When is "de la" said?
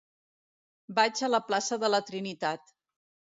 1.85-2.01